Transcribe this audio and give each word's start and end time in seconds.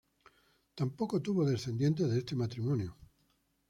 Tampoco 0.73 1.21
tuvo 1.21 1.45
descendiente 1.45 2.05
de 2.07 2.17
este 2.17 2.33
matrimonio. 2.35 2.97